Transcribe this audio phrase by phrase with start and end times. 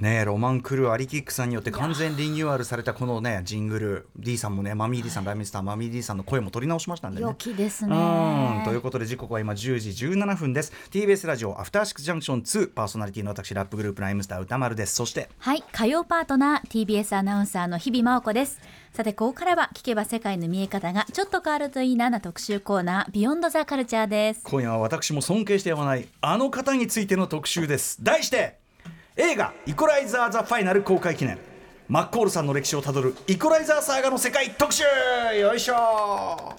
[0.00, 4.08] ねロマン・クルーアリキックさんによって完全リニューアルされたこのねジングル。
[4.16, 7.22] D さんもねマミー D さん、ライムスターマミー D さんの声も取り直しましたんでね。
[7.22, 7.94] 良きですね。
[7.94, 8.64] うん。
[8.64, 10.72] ということで時刻は今10時17分です。
[10.90, 14.94] TBS ラジオアフターシックスジャンクション2パーソナリティの私ラップグループライムスター歌丸です。
[14.94, 15.28] そして。
[15.38, 15.62] はい。
[15.72, 18.60] 火曜パートナー TBS アナウンサーの日々真央子です。
[18.92, 24.40] さてここからは聞けば世界の見え方がちょっと変わるといいなな特集コーナービヨンドザカルチャーです。
[24.44, 28.02] 今夜は私も尊敬してやまないあの方についての特集です。
[28.02, 28.59] 題して
[29.20, 31.38] 映画「イコライザー・ザ・ファイナル」公開記念。
[31.88, 34.84] マッコールさんの歴史をたどるイコライザーサーガの世界特集！
[35.38, 36.54] よいしょ！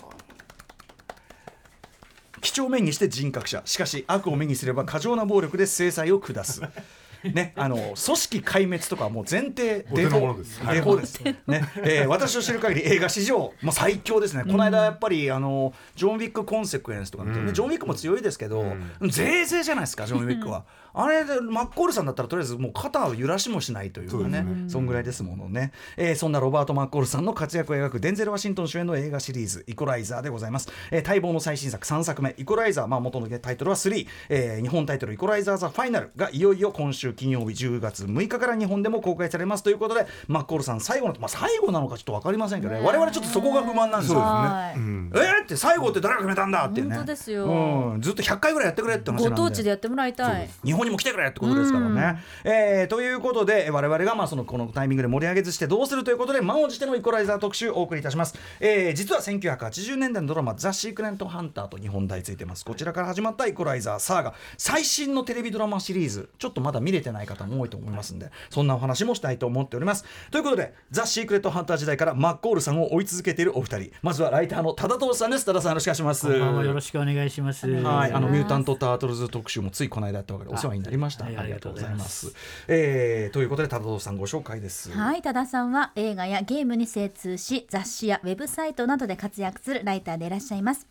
[2.42, 3.62] 几帳面にして人格者。
[3.66, 6.62] しかし悪を目にすれば過剰な暴力で制裁を下す。
[7.24, 10.60] ね、あの組織壊滅とかはもう前提お手の物です。
[10.60, 11.40] デフォです、ね
[11.78, 18.66] えー私の知る限り映画史上、まあ、最強ですね、この間やっぱりあのジョン・ウィック・コンセクエンスとか見て、ねジョン・ウィックも強いですけど、
[19.02, 20.66] ぜいぜいじゃないですかジョン・ウィックは。
[20.94, 39.64] あれでマッコールさんだったらとりあえずもう肩を揺らしもしないというかねそんぐらいですものね、えーそんなロバート・マッコールさんの活躍を描くデンゼル・ワシントン主演の映画シリーズ「イコライザー」でございます、えー待望の最新作3作目「イコライザー」まあ、元のタイトルは3、えー日本タイトル「イコライザー・ザ・ファイナル」がいよいよ今週金曜日10月6日から日本でも公開されます。
[39.64, 42.82] ということでマッコールさん最後の、まあ、最後なのかちょっと分かりませんけどね。
[42.82, 44.20] 我々ちょっとそこが不満なんですよ。
[44.20, 44.80] はい。
[44.80, 46.96] えーって最後って誰が決めたんだっていうね。
[46.96, 47.46] 本当ですよ。
[47.46, 49.42] うん、ずっと100回ぐらいやってくれって話なんで。
[49.42, 50.50] ご当地でやってもらいたい。
[50.64, 52.24] 日本にも来てくれってことですからね。
[52.44, 58.38] えーということで我々がまあそのこのタイミングで盛り上げずしてどうするということで満を持してのイコライザー特集をお送りいたします。
[58.60, 70.06] えー実は1980年代のドラマ「ザ・シークレント・ハンター」と日本題ついてますこちらから始まったイコライザーサーガ最新のテレビドラマシリーズちょっとまだ見れてない方も多いと思いますんでそんなお話もしたいと思っております。
[70.30, 76.28] ということで「ザ・シークレット・ハンター」時代からマッコールさんを追い続けているお二人まずはライターの多田藤さんです多田さんよろしくお願いします。
[76.28, 77.70] こんばんはよろしくお願いします。
[77.70, 81.26] はい、あのミュータント・タートルズ特集もついこの間やったわけでお世話になりました。
[81.26, 82.34] あはいりがとうございます。
[82.68, 84.92] えーということで、多田藤さんご紹介です。
[84.92, 90.88] はい多田さんは映画やゲームに精通し雑誌やウェブサイトなどで活躍するライターでいらっしゃいます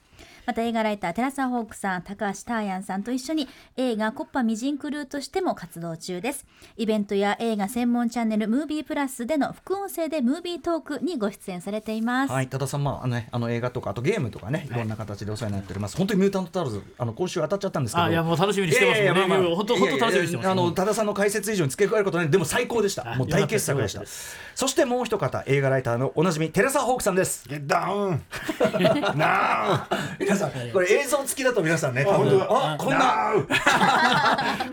[0.47, 15.97] また映画ライターテラサ・ホークさん高橋ターヤンさんと一緒に映画コッパミジンクルーとしても活動中ですイベントや映画専門チャンネルムービープラスでの副音声でムービートークにご出演されています、はい、多田さん、まああのね、あの映画とか、あとゲームとかね、いろんな形でお世話になっております。
[15.97, 18.05] 本当にミュータント・タートルズ、あの今週当たっちゃったんですけど。
[18.05, 23.13] あいやもう楽しみにしてますいやいやいやまあまあ本当本当楽しみにしてますあの多田さんの解説以上に付け加えることないでも最高でした。
[23.13, 24.03] あもう大傑作でした。
[24.55, 27.49] そしてもう一方、映画ライターのおなじみテレサ・ホークさんです。
[27.49, 28.23] ゲッダウン
[29.17, 29.87] ナ
[30.19, 32.43] 皆さん、これ映像付きだと皆さんね、多分。
[32.43, 33.33] あこんな。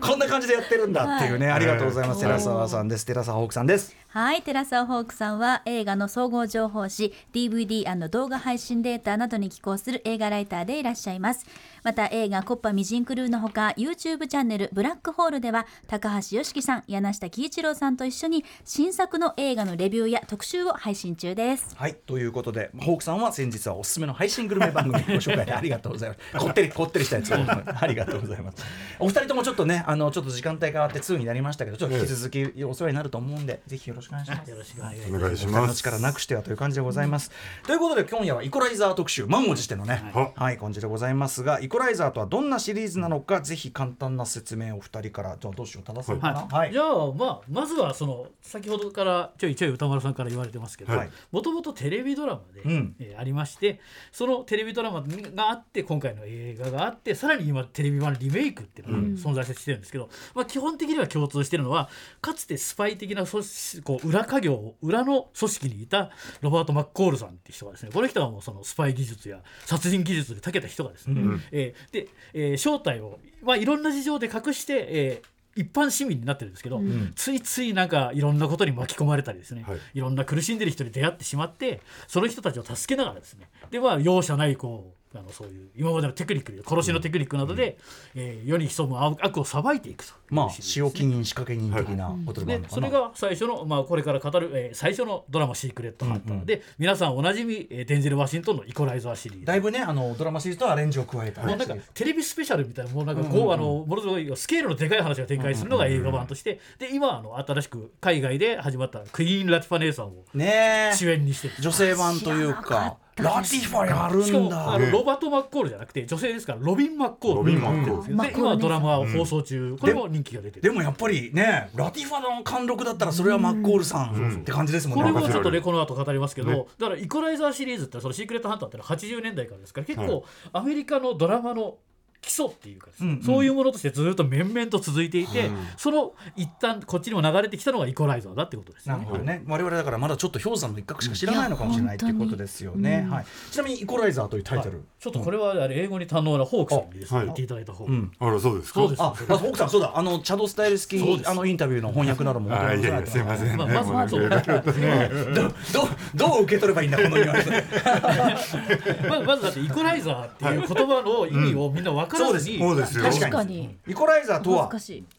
[0.00, 2.20] こんな感じでやってるんだっていうね、ありがとうございます。
[2.20, 3.06] 寺澤さんです。
[3.06, 3.94] 寺澤ホークさんです。
[4.10, 11.44] はい、テラサホークさんは映画の総合情報誌 DVD& 動画配信データなどに寄稿する映画ライターでいらっしゃいます。
[11.84, 21.76] また映画コッパミジンクルーのほか YouTube チャンネルブラックホールでは高橋良樹さん、柳下喜一郎さんと一緒に新作の映画のレビューや特集を配信中です。
[21.76, 26.18] はい、ということで、ホークさんは先日はおすすめの配信グルメ番組ご紹介でありがとうございます。
[26.46, 28.64] こってり、こってりしたやつをありがとうございます。
[28.98, 34.50] お二人ともちょっとね、あの、ちょっと時間帯変わって2になりましたけど、ちょっと引き続きお世話になると思うんで、ぜひよろしくお願いします。
[34.50, 35.14] よろしくお願いします。
[35.14, 37.30] お願いします力なくしてはという感じでございます。
[37.66, 46.46] ということで今夜はイコライザー特集満を持してのね、ははい、感じでございますがイコライザーとはどんなシリーズなのかぜひ簡単な説明をお二人からじゃあどうしよう正すかな。
[46.50, 46.72] はい。
[46.72, 53.80] じゃあまあまずはその先ほどからちょいちょい歌丸さんから言われてますけどはいもともとテレビドラマで、うんえーありまして
[54.12, 61.88] そのテレビドラマがあって今回の映画があってさらに今テレビ版リメイクっていうのが存在してるんですけど、まあ、基本的には共通してるのは
[62.20, 66.10] かつてスパイ的な組織こう裏稼業裏の組織にいた
[66.42, 76.80] ロバート・マッコールさんっていう人がですねこの人はもうそのスパイ技術や殺人技術で長けた人がですね、えーで、えー正体を、まあ、いろんな事情で隠して、えー一般市民になってるんですけど、
[77.16, 79.78] ついついなんかいろんなことに巻き込まれたりですね、はい。
[79.94, 87.76] い、ろんな苦しんでる人に出会ってしまってその人たちを助けながらですねでまあ容赦ないこうあのそういう今までのテクニック殺しのテクニックなどで、
[88.14, 99.44] えー世に潜む悪悪を裁いていくとまあ使用金仕掛け人的なことでそれが最初の、まあ、これから語る、えー最初のドラマ「シークレット・ハンターで」皆さんおなじみ、えーデンゼル・ワシントンのイコライザーシリーズ。
[99.46, 101.48] だいぶねあのドラマシリーズとアレンジを加えたね。
[101.48, 111.54] もうなんかテレビスペシャルみたいなもうなんかこう、あのものすごいスケールのでかい話が展開するのが映画版として、で今あの新しく海外で始まったクイーン・ラティファ姉さんを主演にしてる。
[111.60, 112.98] 女性版というか。
[113.18, 114.78] ラティファやるしかもんだあ。
[114.78, 117.36] のロバート・マッコールじゃなくて女性ですからロビン・マッコール。
[117.38, 118.16] ロビンマッコール。
[118.16, 120.62] で今ドラマ放送中、これも人気が出てる。
[120.62, 125.12] でもやっぱりねラティファの貫禄だったらそれはマッコールさんって感じですもんこね。
[125.12, 131.78] れもちょっとねこの後語りますけど、だからイコライザーシリーズってそのシークレットハンターってのは80年代からですから結構アメリカのドラマの
[132.20, 133.22] 基礎っていうかですね、うんうん。
[133.22, 139.04] そういうものとしてずっと綿々と続いていて、その一端こっちにも流れてきたのがイコライザーだってことですよね。
[139.04, 147.26] なるほどね、我々だからまだちょっと氷山の一角しか知らないのかもしれないっていうことですよね、はい、ちなみに「イコライザー」というタイトル、ちょっとこれはあれ英語に堪能なホークさんにですね、はい。
[147.26, 147.84] 言っていただいた方。
[147.84, 148.80] が、うんあらそうですか？
[148.80, 149.92] そうですあ、あ奥さんそうだ。
[149.94, 153.48] あのチャド・スタイルスキーあのインタビューの翻訳などもあいやいやすいません。
[153.48, 157.50] ねまあまずもうなんかそどどどう受け取ればいいんだこのニュアンス。
[159.08, 163.04] まずまずだってイコライザーっていう言葉の意味をみんな分からずに、そうですよ。
[163.04, 163.76] 確確かに。
[163.86, 164.70] イコライザーとは？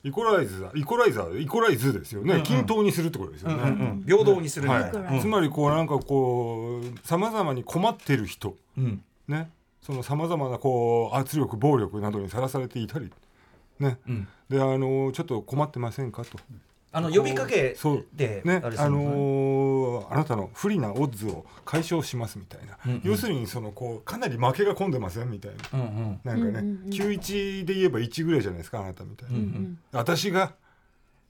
[0.03, 8.55] イコライザーイコライザーイコライズですよね、均等にするってことですよね、うんうん平等にするみたいな、はい、つまりこうなんかこうさまざまに困ってる人。
[8.77, 9.03] うん。
[9.27, 9.49] ね。
[9.81, 13.11] そのさまざまなこう圧力暴力などにさらされていたり。
[13.79, 14.27] ね、うん。
[14.49, 16.37] であのちょっと困ってませんかと
[16.91, 18.05] あの呼びかけそう。
[18.13, 23.01] でねあののーあなたの不利なオッズを解消しますみたいな、うんうん。
[23.03, 25.79] 要するにそのこうかなり負けが込んでませんみたいな。
[25.79, 26.19] うんうん。
[26.23, 26.65] なんかね、うんうん。
[26.85, 29.37] うん91で言えば1ぐらいじゃないですかあなたみたいな、
[29.91, 30.53] 私が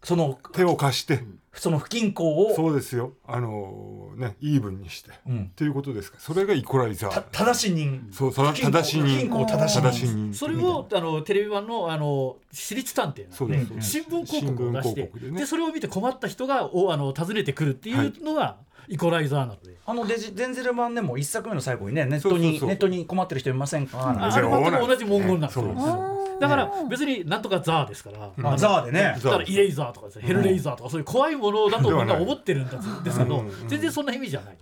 [0.04, 1.24] その手を貸して、
[1.54, 3.13] その不均衡をそうですよ。
[3.28, 5.44] あのーねイーブンにして、うん。
[5.46, 6.18] っていうことですか。
[6.19, 8.07] それがイコライザたー正し人。
[8.12, 9.01] そう正し人。
[9.01, 9.81] 不均衡正し人。
[9.81, 13.75] 正し人それをあのテレビ版のあの私立探偵そうです。
[13.75, 15.12] で新聞広告を出して。
[15.19, 15.40] でね。
[15.42, 18.57] でそれを見て困った人がおあの訪ねてくるっていうのが
[18.89, 19.77] イコライザーなので。
[19.86, 22.69] あのデジデンゼル版でも一作目の最後にねネットにそうそうそう。
[22.69, 24.09] ネットに困ってる人いませんか？
[24.19, 29.15] あれ全く同じ文言なんですよだから別になんとかザーですから、あザーでね。
[29.19, 30.25] ザだからイレイザーとかですね。
[30.25, 33.47] ヘルレイザーとかそういう怖いものだとみんな思ってるんですけどうん。
[33.47, 34.57] うん全然そんな意味じゃない。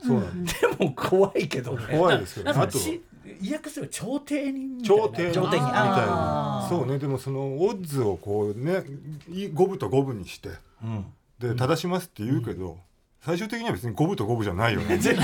[0.77, 1.97] でも怖いけどね。
[1.97, 2.77] 怖いですけどなんねあと。
[2.77, 3.01] かし
[3.41, 5.03] 意訳すれば調停人みたいな。
[5.03, 6.65] 頂点頂点にみたいな。
[6.69, 6.97] そうね。
[6.97, 8.83] でもそのオッズをこうね
[9.29, 10.49] い五分と五分にして。
[10.83, 11.05] うん。
[11.37, 12.79] で正しますって言うけど、
[13.27, 14.95] 最終的には別に五分と五分じゃないよね。
[15.03, 15.21] 全然。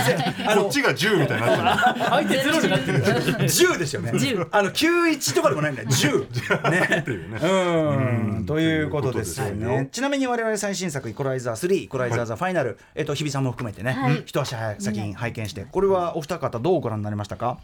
[0.58, 3.00] こっちが10みたいになってる 相手ゼロになってる。
[3.48, 4.12] 10ですよね。
[4.12, 5.88] 10あの91とかでもないんだよ。
[5.88, 7.04] 10ね。
[7.08, 7.40] うね。
[7.42, 8.36] うん。
[8.38, 8.46] うん。
[8.46, 9.88] ということですよね。
[9.90, 14.24] ちなみに我々最新作「イコライザー3」「イコライザー・ザ・ファイナル」えっと日比さんも含めてね、はい。
[14.26, 15.66] 一足早先に拝見して。
[15.72, 17.58] これはお二方どうご覧になりましたか？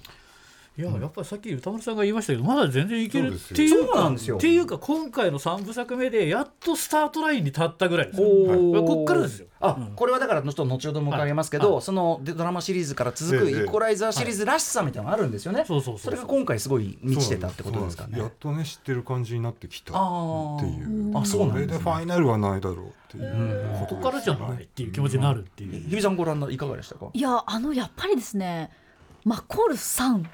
[0.77, 4.35] いややっぱりさっき歌丸さんが言いましたけどまだ全然いけるっていうそうなんですよ。
[4.35, 8.27] かっていうか今回の3部作目でやっとスタートラインに立ったぐらいですよ。
[8.27, 9.47] おこっからですよ。
[9.59, 16.13] あ、これはだからちょっと後ほども伺いますけど、はそのドラマシリーズから続くええイコライザーシリーズらしさみたいなのがあるんですよね、そうそうそうそう。
[16.13, 18.17] れが今回すごい満ちてたってことですかね。
[18.17, 21.17] やっとね知ってる感じになってきたっていう。
[21.17, 21.77] あそうなんこれですね。
[21.79, 23.85] でファイナルはないだろうっていう。
[23.89, 25.89] ここからじゃないっていう気持ちになるっていう。
[25.89, 27.09] 日比さんご覧になっていかがでしたか？
[27.11, 28.71] いやあのやっぱりですね
[29.25, 30.29] マコールさん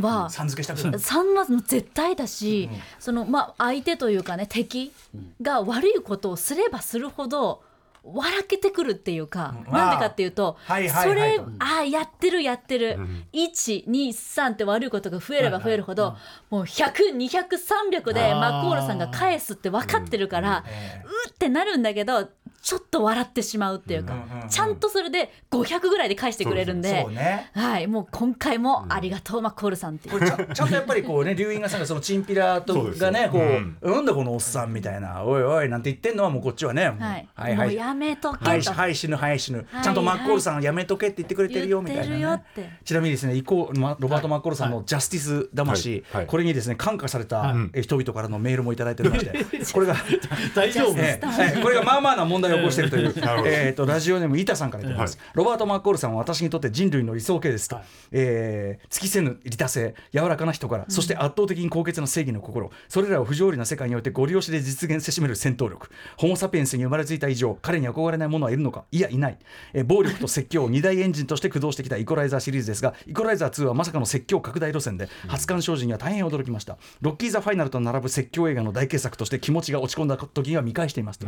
[0.00, 2.68] はさん付けしたくないさんは絶対だし、
[2.98, 4.92] そのまあ相手というかね敵
[5.40, 7.62] が悪いことをすればするほど
[8.04, 9.72] 笑けてくるっていうか、うん。
[9.72, 13.24] なんでかっていうと、それとああやってるやってる、ん。
[13.32, 16.16] 123って悪いことが増えれば増えるほど、
[16.50, 22.28] もう100200300でマコールさんが返すって分かってるから、ええうってなるんだけど
[22.64, 27.50] ちょっと笑ってしまうっていうか、うんうんうんちゃんとそれで500ぐらいで返してくれるんでそうね。
[27.54, 30.14] はい、もう今回もありがとう、マコールさんっていう。
[30.14, 33.78] これちゃちゃんとやっぱりこうね龍院がさんがそのチンピラとがねこう、うん。
[33.82, 36.24] なんだこのおっさんみたいなおいおいなんて言ってんの？
[36.24, 37.68] はもうこっちはね、もうはい、はいはい。
[37.68, 42.84] もうやめとけと、はいはい死ぬはい死ぬ、はいちゃんとマッコールさんはやめとけって言ってくれてるよみたいな、ね、言ってるよって。
[42.84, 46.22] ちなみにですね、イコまロバート・マッコールさんのジャスティス魂、はい。
[46.22, 46.26] はい。
[46.26, 49.96] これにですね感化された、人々からのメールもいただいておりまして、これが、
[50.54, 50.94] 大丈夫。
[50.98, 51.20] え
[51.62, 53.14] これがまあまあな問題を起こしているという、
[53.46, 57.84] えー、とラジオネーム板さんからいただきます、ロバート・マッコールさんは私にとって人類の理想形ですと、はい。
[58.12, 69.38] えー尽きせぬ利他性柔らかな人から、そして圧倒的に高潔な正義の心それらを不条理な世界においてご利用しで実現せしめる戦闘力ホモ・サピエンスに生まれついた以上彼に憧れない者はいるのかいやいない、
[69.72, 76.78] えー暴力と説教を二大エンジンとして駆動してきたイコライザーシリーズですがイコライザー2はまさかの説教拡大路線で初鑑賞時には大変驚きました。
[77.00, 81.26] ロッキー・ザ・ファイナルと並ぶ説教映画の大傑作として気持ちが落ち込んだ時が見返していますと。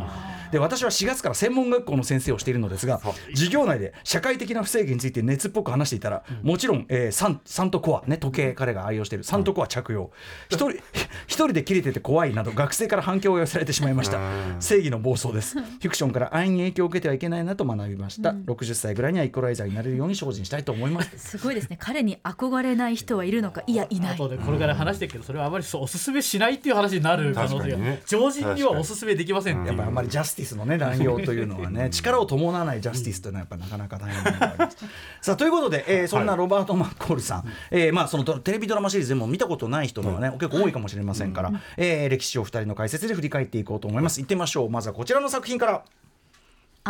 [0.51, 9.23] で私は4月から専門学校の先生をしているのですが授業内で社会的な不正義について熱っぽく話していたら、もちろん、えーサンサントコア、ね、時計彼が愛用している。
[9.23, 10.11] サントコア着用、
[10.49, 10.79] 一人一
[11.27, 14.17] 人で切れてて怖いなど学生から反響が寄せられてしまいました。
[14.17, 14.55] うん。
[14.59, 15.59] 正義の暴走です。
[15.59, 21.17] フィクションから安易に影響を受けてはいけないなと学びました、60歳ぐらいにはイコライザーになれるように精進したいと思います。
[21.17, 21.77] すごいですね。
[21.79, 23.63] 彼に憧れない人はいるのか？
[23.67, 24.13] いやいない。
[24.13, 28.01] あとでこれから話してるけどそれはあまりそうおすすめしないっていう話になる可能性が、ね。
[28.05, 34.77] 常人にはおすすめできませんっていうやっぱりあんまりジャスティスのね乱用というのはね力を伴わないジャスティスというのはやっぱなかなか大変なものがあります。
[35.21, 44.19] さあということで、えーそんなロバート・マッコールさん、えーまあそのテレビドラマシリーズでも見たことない人のはね、結構多いかもしれませんから、えー歴史を二人の解説で振り返っていこうと思います。
[44.21, 44.69] 行ってみましょう。
[44.69, 45.83] まずはこちらの作品から。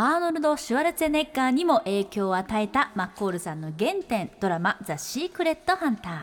[0.00, 6.20] ーノルド・シュワルツェネッガーにも影響を与えたマッコールさんの原点ドラマ「ザ・シークレット・ハンター」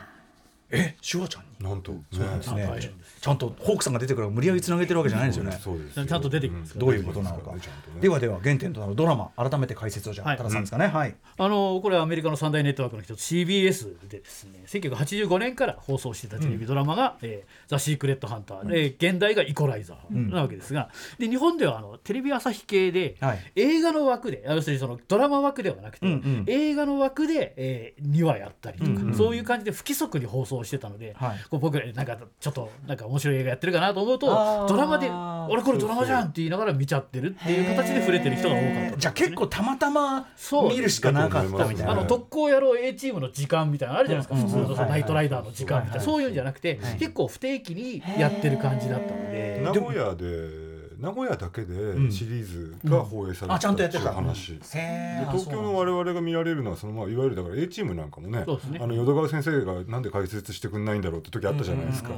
[0.71, 1.69] えシュワちゃんに？
[1.69, 2.93] なんとそうなんですね。
[3.21, 5.57] ちゃんとホークさんが出てくるから無理やりつなげてるわけじゃないんですよね。
[5.61, 5.99] そうです。
[5.99, 6.21] よちゃん。
[6.21, 7.53] と出てきますからどういうことなのか。
[8.01, 10.87] ではでは原点となるドラマ改めて解説をじゃあはいさんですかね。
[10.87, 11.15] はい。
[11.37, 23.39] あのこれはアメリカの三大ネットワークの一つ CBS でですね1985年から放送していたテレビドラマが「えーザ・シークレット・ハンター」で現代がイコライザーなわけですが、で日本ではあのテレビ朝日系で、はい。
[23.55, 26.43] 映画の枠で要するにそのドラマ枠ではなくて、うんうん。
[26.47, 29.15] 映画の枠で、えー、2話やったりとか、うんうん。
[29.15, 31.39] そういう感じで不規則に放送してたので、はい。
[31.49, 34.27] こう僕らなんかちょっとなんか面白い映画やってるかなと思うと
[34.67, 35.09] ドラマで
[35.51, 38.93] 「俺これドラマじゃん!」って言いながら見ちゃってるっていう形で触れてる人が多かったね。
[38.97, 41.91] じゃあ結構たまたまそう見るしかなかったみたいな。
[41.91, 44.65] あの特攻野郎 A チームの時間みたいなのあるじゃないですか、うん。
[44.65, 46.05] 普通のナイトライダーの時間みたいな、はい。
[46.05, 50.25] そういうんじゃなくて、結構不定期にやってる感じだったので、名古屋で
[50.99, 52.11] 名古屋だけでん。
[52.11, 54.03] シリーズが放映されてあちゃんとやってた。
[54.03, 54.61] いう話、で
[55.31, 58.45] 東京の我々が見られるのはそのまあいわゆるだから A チームなんかもねね。
[58.79, 62.11] あの淀川先生がなんで解説してくんないんだろうって時あったじゃないですか、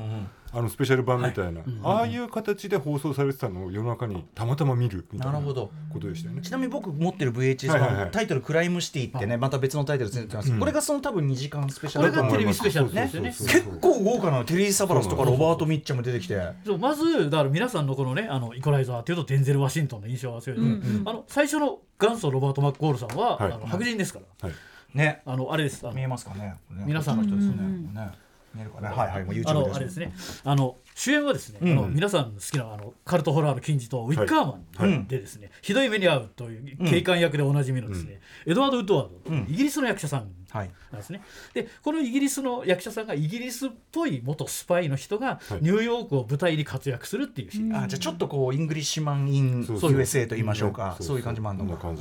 [0.54, 5.72] あのスペシャル版みたいな、ああいう形で放送されてたのを夜中にたまたま見るみたいななるほど。
[5.92, 6.42] ことでしたよね。
[6.42, 7.98] ちなみに僕持ってる VHS はいはいはい。
[8.04, 10.60] 版タイトル「クライムシティ」ってねまた別のタイトルついてますうん。
[10.60, 12.12] これがその多分2時間スペシャル。
[12.12, 13.02] これがテレビスペシャルね。
[13.04, 16.42] ですよね結構豪華なテリー・サバラスとかロバート・ミッチャムも出てきて。
[16.66, 23.52] そうまずだから皆さんのこのねあのイコライザーっていうとデンゼル・ワシントンの印象が強いですけど、あの最初の元祖ロバート・マッコールさんは、はい。
[23.52, 24.58] あの白人ですから、はい。
[24.98, 25.86] ねあのあれです。
[25.94, 26.56] 見えますかね。
[26.70, 28.12] 皆さんの人ですよねね
[28.54, 30.14] 見えるかねはいはいもう YouTube ですあれですね。
[30.44, 31.72] あの主演はですね、うん。
[31.74, 39.46] あの皆さん好きなあのカルトホラーの金字塔ウィッカーマンはいでですね、ひどい目に遭うという警官役でおなじみのですね、エドワード・ウッドワード、うん。
[39.50, 41.22] イギリスの役者さんはいなんですね。
[41.54, 45.60] でこのイギリスの役者さんがイギリスっぽい元スパイの人がはい。
[45.62, 50.98] ニューヨークを舞台に活躍するっていうシーン、あじゃあちょっとこう Englishman in そうそう USA と言いましょうか。
[51.00, 51.94] そういう感じもあるのか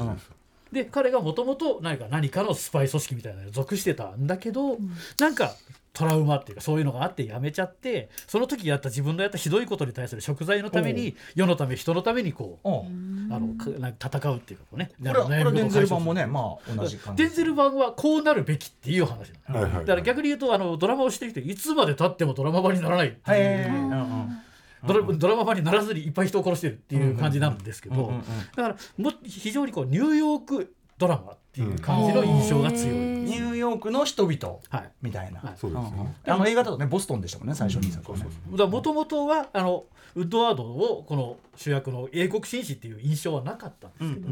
[0.73, 4.79] で彼がもともと何か何かのスパイ組織みたいなのに属してたんだけど、
[5.21, 5.55] なんか
[5.93, 12.73] トラウマっていうかそういうのがあってやめちゃってその時やった自分のやったひどいことに対する贖罪のために世のため人のためにこうう。
[12.73, 13.17] ん。
[13.33, 14.91] あの戦うっていうかね。
[14.99, 17.23] これはこれはデンゼル版もねまあ同じ感じ。
[17.25, 24.46] デンゼル版はこうなるべきっていう話はいはいだから逆に言うとあのドラマをしてる人いつまでたってもドラマ版にならないっていう
[24.87, 28.23] ドラドラマ版にならずにいっぱい人を殺してるっていう感じなんですけど、うんうんうん
[28.57, 34.91] だからも非常にこうニューヨークドラマっていう感じの印象が強い、ニューヨークの人々はい。
[35.03, 35.41] みたいな。
[35.41, 35.55] はい。
[35.57, 36.17] そうですよね。
[36.27, 38.25] うんあの映画だとねボストンでしたもんね最初に作はね。
[38.51, 44.29] もともとはあのウッドワードをこの主役の英国紳士っていう印象はなかったんですけど、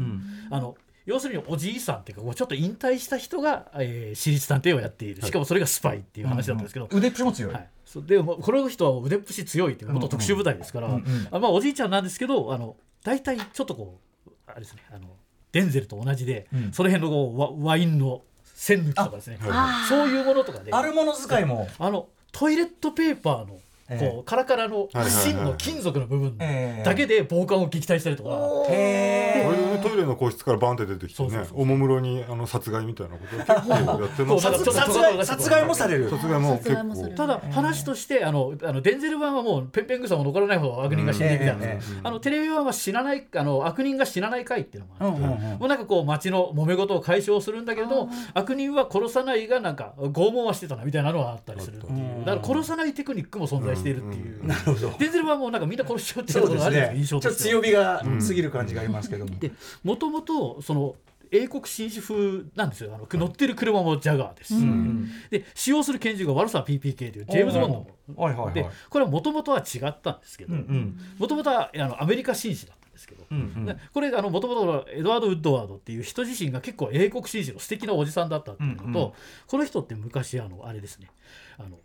[0.49, 5.21] あの要するにおじいさんっていうかこうちょっと引退した人が、えー私立探偵をやっている。
[5.21, 7.53] しかもそれがスパイっていう話だったんですけど、腕っぷしも強い。
[7.53, 8.05] はい、そう。
[8.05, 11.27] でもこの人は腕っぷし強いっていう元特殊部隊ですから、うんうん。
[11.31, 15.07] あまあ、おじいちゃんなんですけどあの大体ちょっとこうあれですねあの
[15.51, 16.71] デンゼルと同じで、うん。
[16.71, 26.83] その辺のこうワワインの線抜きとかですねはそういうものとかであるもの使いもあのトイレットペーパーのええこうカラカラの芯の金属の部分ええ。
[26.83, 28.29] だけで防寒を撃退したりとか、
[28.69, 31.61] へこれでねトイレの個室からバンって出てきてねそうそうそう。
[31.61, 33.69] おもむろにあの殺害みたいなことを結構
[34.01, 34.41] やってます。
[34.41, 36.09] 殺殺害殺害もされる。
[36.09, 37.09] 殺害も結構。
[37.15, 45.59] ただ話としてあのあのデンゼル版はもうペンペングサも残らないほど悪人が死んでみたいな、ええええあのテレビ版は死なないあの悪人が死なない回っていうのもあって、うんうんうん。
[45.59, 51.77] もうなんかこう街の揉め事を解消するんだけれど悪人は殺さないがなんか拷問はしてたなみたいなのはあったりする。
[51.77, 54.95] っていうだから殺さないテクニックも存在しているっていう、なるほど。
[54.97, 57.17] デンゼル版もなんかみんな殺しちゃうっていうことがあるんですよ。
[57.19, 57.23] ね。
[57.23, 59.51] ちょっと印象としては強火が過ぎる感じがありますけどもで
[59.83, 60.95] もともとその
[61.31, 62.93] 英国紳士風なんですよ。
[62.95, 64.53] あの乗ってる車もジャガーです。
[64.53, 65.09] し、ん。
[65.29, 67.87] で使用する拳銃がワルサー PPK というジェームズ・ボンド。
[68.13, 68.53] のはいはいはい。
[68.53, 70.99] でこれはもともとは違ったんですけどうんうん。
[71.17, 73.65] もともとはあのアメリカ紳士だったんですけど、うんうん。
[73.65, 79.11] でこれもともとエドワード・ウッドワードっていう人自身が結構英国紳士の素敵なおじさんだったっていうのと、うんうん。
[79.47, 81.09] この人って昔あのあれですね。
[81.57, 81.77] あの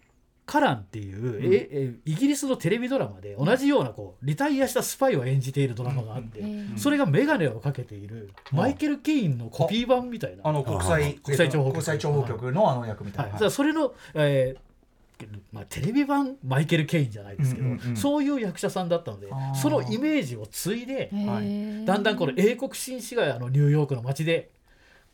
[0.50, 6.76] カランっていう、ええイギリスのテレビドラマで同じようなこうリタイアしたスパイを演じているドラマがあって、うん。
[6.76, 11.73] それが眼鏡をかけているマイケル・ケインのコピー版みたいな、あの国際国際諜報局。
[11.75, 13.35] 国際諜報局のあの役みたはいい、な。
[13.35, 17.97] だからそれの、えーまあ、テレビ版マイケル・ケインじゃないですけど、うんうんうん。
[17.97, 24.50] そういう役者さんだったのでそのイメージを継いではいだんだんこの英国紳士があのニューヨークの街で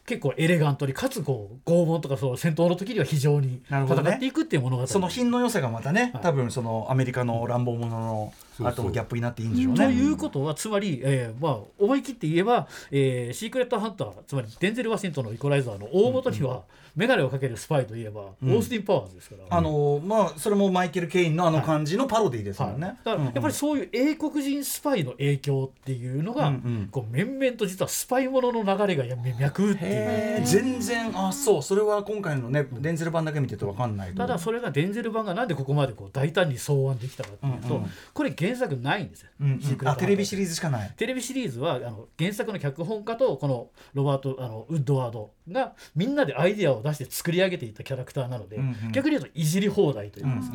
[0.07, 4.11] 結構エレガントにかつこう拷問とかそう戦闘の時には非常になるほどね。
[4.11, 4.87] 戦っていくっていう物語。
[4.87, 6.23] その品の良さがまたねはい。
[6.23, 8.33] 多分そのアメリカの乱暴者の
[8.65, 9.87] あともギャップになっていいんでしょうね。
[9.87, 16.63] ということはつまり、えーまあ、思い切って言えば、えーシークレットハンターつまりデンゼル・ワシントンのイコライザーの大元には、
[16.97, 19.57] 眼鏡をかけるスパイといえば、オースティン・パワーズですから。
[19.57, 22.87] あのまあそれもマイケル・ケインのあの感じのパロディですもんね。
[22.87, 26.89] はい、だからやっぱりそういう英国人スパイの影響っていうのが、うんうん。
[26.91, 30.47] こう綿々と実はスパイものの流れがや脈打っているへー。
[30.47, 31.63] 全然あそう。
[31.63, 37.91] それは今回のねデンゼル版だけ見ててわかんないただそれがデンゼル版がなんでここまでこう大胆に草案できたかっていうと、うんうん。
[38.15, 39.97] これ原作ないんですよ、うんうん。
[39.97, 40.93] テレビシリーズしかない。
[40.97, 48.93] テレビシリーズはあの原作の脚本家とこのロバートあのウッドワードがみんなでアイデアを出して作り上げていったキャラクターなので、うんうん。
[48.93, 50.47] 逆に言うといじり放題というか、うんうん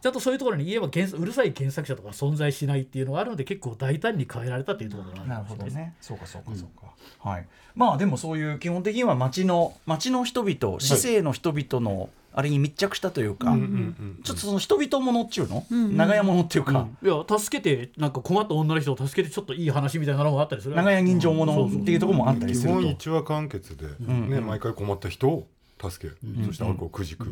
[0.00, 5.94] ちゃんとそういうところに言えば原うるさい原作者とか存在しないっていうのがあるので結構大胆に変えられたというところがあなるないですほどね。
[6.00, 7.30] そうかそうかそうか。
[7.30, 7.46] はい。
[7.74, 15.96] まあでもそういう基本的には町の町の人々、市政の人々のあれに密着したというか、うんうんうんちょっとその人々ものっていうの、うんうん。
[15.96, 22.80] 長屋ものっていうか、いや助けてなんか困った女の人を助けてちょっといい話みたいなのがあったりする長屋人情ものっていうところもあったり基すると。
[22.80, 25.46] 本一話完結で、んね毎回困った人を
[25.88, 27.28] 助ける、そして悪をくじくっ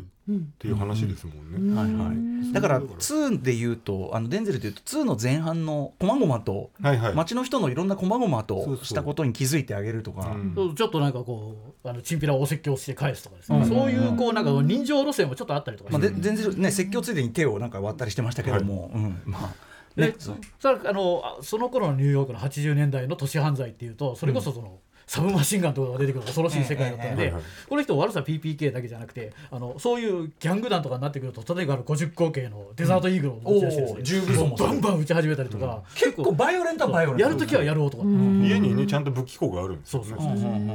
[0.58, 1.78] ていう話ですもんね。
[1.78, 7.14] はいはい、だから2で言うとあのデンゼルで言うと2の前半のこまごまとはいはい。
[7.14, 10.52] 町の人のいろんなこまごまとしたことに気づいてあげるとか、うん。
[10.54, 13.66] そうちょっとなんかこうあのチンピラをお説教して返すとかですね、うん。
[13.66, 19.54] そういうこうなんか人情路線もちょっとあったりとかまあ、して、で全然ね説教ついでに手をなんか割ったりしてましたけども、うん、まあ。
[19.94, 20.32] でねそ
[20.70, 37.22] あのあその頃のニューヨークの80年代の都市犯罪っていうとそれこそその、サブマシンガンとかが出てくる恐ろしい世界だったので、ええええこの人悪さ PPK だけじゃなくてあのそういうギャング団とかになってくると例えばあの50口径のデザートイーグルを持ち出してバンバン撃ち始めたりとか、結構バイオレントはバイオレント。
[37.22, 40.08] やるときはやる男、家にねちゃんと武器庫があるんですよね。
[40.10, 40.28] そうそう。
[40.28, 40.36] うん。
[40.36, 40.70] うん。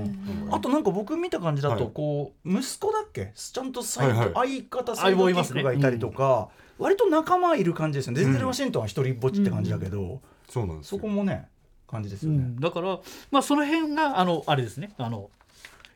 [0.47, 1.91] うんあとなんか僕見た感じだとはい。
[1.93, 3.31] こう息子だっけ？
[3.35, 5.61] ちゃんとサイド、はいは相方サイドキッ相棒いますね。
[5.61, 6.49] クがいたりとか、
[6.79, 8.21] 割と仲間いる感じですよね。
[8.23, 10.97] デンゼル・ワシントンは一人ぼっちって感じだけど、そうなんですよ。
[10.99, 11.07] そこ。
[11.07, 11.47] もね
[11.93, 12.37] 感じですよね。
[12.37, 12.99] うん、だから、
[13.31, 14.91] まあ、その辺があのあれですね。
[14.97, 15.29] あの、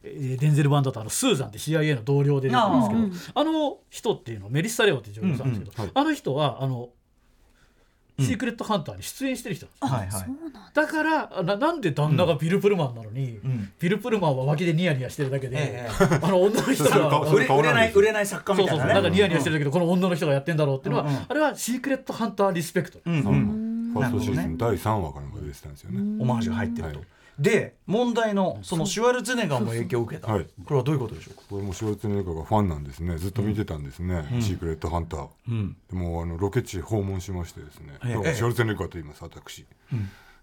[0.03, 5.91] えーデンゼル版だとあのスーザンって CIA の同僚で出てくるんですけどあ,、の人っていうのメリッサ・レオっていう女優さんですけど、うんうん。
[5.93, 6.89] あの人はあの、
[8.19, 10.35] シークレットハンターに出演してる人なんですはいはい。
[10.37, 10.71] そうなんだ。
[10.73, 13.71] だからななんで旦那がビル・プルマンなのに、うん。
[13.79, 17.19] ビル・プルマンは脇でニヤニヤしてるだけで、ええあの女の人が。
[17.21, 18.93] 売れ売れない売れない作家みそうたいうなね。
[18.93, 21.25] そそうなんかニヤニヤしてるけど、この女の人がやってんだろうっていうのは、うんうん。
[21.27, 26.17] あれはシークレットハンターリスペクト、うんうん、ファーストシーズン第3話かなんかで出てたんですよね。
[26.21, 26.97] オマージュが入ってると。
[26.99, 31.43] はいで問題のそのシュワルツェネッガーも影響を受けた、はいこれはどういうことでしょうか？
[31.47, 33.15] これもシュワルツェネッガーがファンなんですね。
[33.19, 34.25] ずっと見てたんですね。
[34.41, 35.27] シークレットハンター。
[35.47, 37.93] うんでもあのロケ地訪問しましてですね。
[38.05, 39.67] ええシュワルツェネッガーと言います私。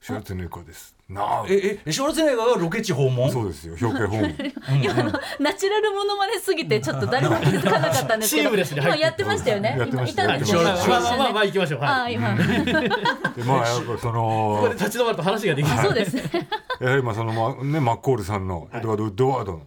[0.05, 0.95] シュワルツェネーです。
[1.09, 1.47] なあ。
[1.49, 3.33] ええシュワルツェネーがロケ地訪問？
[3.33, 3.75] そうですよ。
[3.81, 4.35] 表敬訪問。
[4.83, 9.77] 今のナチュラルモノマネすぎてちょっと誰も気づかなかったんですけシーどムレスに入って今やってましたよね。
[9.79, 10.29] やってました。
[10.29, 10.59] ました。
[10.59, 12.35] まあまあまあまあ行きましょう、あはい、あ今。
[12.35, 12.45] で
[13.45, 15.79] まあやっぱそここので立ち止まると話ができない。
[15.87, 16.17] そうです。
[16.17, 16.49] ね
[16.83, 19.62] やはりまあそのまあねマッコールさんのエドワード・ウッドワードの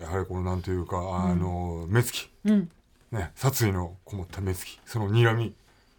[0.00, 2.70] やはりこのなんというかあの目つきうん
[3.12, 5.52] ね殺意のこもった目つきその睨み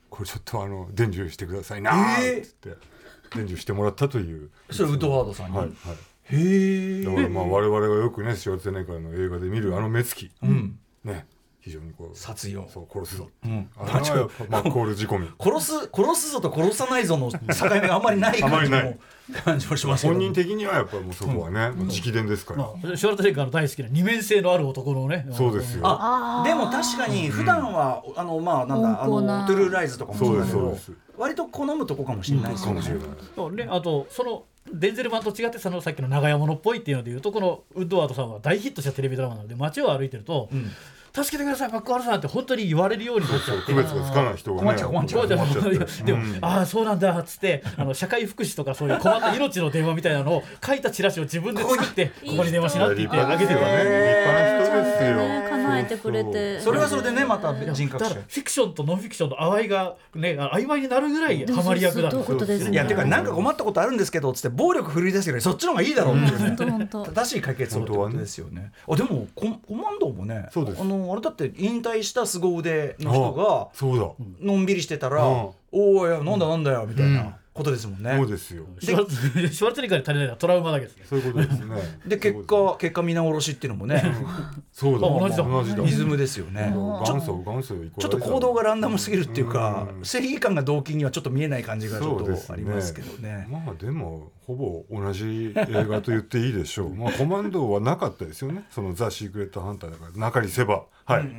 [0.09, 2.94] これちょっとあの伝授してくださいなえーーっつって
[3.35, 5.57] 伝授してもらったというそれウッドワードさんに？
[5.57, 5.75] はいはい
[6.23, 7.03] へえ。
[7.03, 10.79] だからまあ我々がよくねシュワルツェネッガーの映画で見るあの目つきうん。
[11.03, 11.27] ね
[11.65, 12.69] 非常にこう殺意を。
[12.71, 13.67] そう殺すぞうん。
[13.75, 14.29] あれは
[14.71, 15.27] コール仕込み。
[15.41, 17.39] 殺す殺すぞと殺さないぞの境
[17.71, 19.33] 目があんまりない感じも い。
[19.43, 22.59] 感じもしますけど本人的にはやっぱもうそこはねもう直伝ですから。
[22.59, 25.81] まあ、シュワルツェネッガーの大好きな二面性のある男のねそうですよ。
[25.85, 33.67] あでも確かに普段は、あのまあなんだあのトゥルーライズとかもそうだけどそうです割と好むとこかもしれないですよね。
[33.71, 40.71] あとそのデンゼル版と違ってそのさっきの長屋物っぽいっていうのでいうとこのウッドワードさんは大ヒットしたテレビドラマなので街を歩いてると、ん
[41.15, 43.73] 助けてくださいマックワールさんって本当に言われるようになっちゃって。
[43.73, 45.27] 区別がつかない人がね困っちゃう困っちゃう。
[45.27, 46.37] でも、うん。
[46.41, 53.65] ああそうなんだっつってあの社会福祉とかそういう困った命の電話みたいなのを書いたチラシを自分で作ってここに電話しなって言ってあげてるね。
[53.65, 55.47] 立派な人ですよね。
[55.49, 58.09] 叶えてくれてそれはそれでねまた人格者。
[58.09, 68.71] だからフィクションとノンフィクションの淡いがねあ曖昧になるぐらいハマり役だいやてかなんか困ったことあるんですけどつって暴力振り出すよりそっちの方がいいだろうっ正しい解決をってことですよね。
[68.87, 70.81] あでもココマンドもねそうです。
[70.81, 74.11] あのあれだって引退した凄腕の人がそうだ。
[74.41, 75.33] のんびりしてたら「うん。
[75.71, 78.13] おおいやなんだなんだよ」みたいなことですもんね。
[78.17, 78.65] そうですよ。
[78.81, 79.15] シュワルツ
[79.55, 81.05] シュワルツェネッ足りないのはトラウマだけですね。
[81.09, 81.75] そういうことですね。
[82.05, 84.03] で結果結果皆殺しっていうのもね
[84.73, 85.07] そうだ。
[85.07, 85.43] あ同じだ。
[85.43, 85.83] 同じだ。
[85.83, 86.73] リズムですよね。
[86.75, 90.05] 元祖元祖ちょっと行動がランダムすぎるっていうかうん。
[90.05, 93.47] 正義感が動機にはちょっと見えない感じがちょっとありますけどね。
[93.49, 96.93] まあでもほぼ同じ映画と言っていいでしょう。
[96.93, 98.65] まあコマンドはなかったですよね。
[98.69, 101.29] そのザ・シークレット・ハンターだから中にセバはい、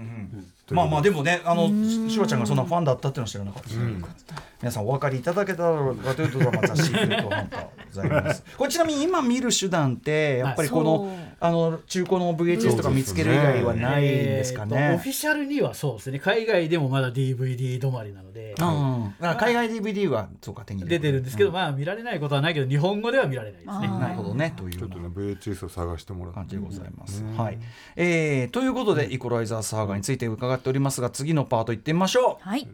[0.70, 3.68] まあまあでもねあのししばちゃんがそんなファンだったっていうのは知らなかった。
[3.68, 3.81] です、
[4.61, 8.44] 皆さんお分かりいただけたらかというとまたシークレットハンターございます。
[8.57, 16.18] これちなみに今見る手段ってやっぱりこの,、あの中古の VHS とか見つける以外はないんですかえーとオねフィシャルにはそうですね。
[16.18, 23.88] 海外でもまだ DVD 止まりなので、うん、だから海外 DVD はそうか手に入れ出てるんですけど、うまあ見られないことはないけど日本語では見られないですね。
[23.88, 26.37] なるほどねというちょっとね VHS を探してもらって。
[26.37, 27.22] 感じでございます。
[27.22, 27.59] ねはい、
[27.96, 32.49] えーということでイコライザーサーガについて伺っておりますが次のパート行ってみましょう。
[32.49, 32.68] はい。